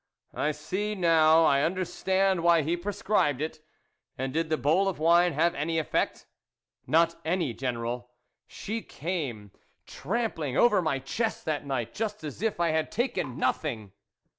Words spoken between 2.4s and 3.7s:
why he pre scribed it.